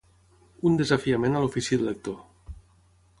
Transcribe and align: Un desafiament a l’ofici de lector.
Un 0.69 0.73
desafiament 0.79 1.37
a 1.39 1.43
l’ofici 1.43 1.79
de 1.83 1.87
lector. 1.91 2.19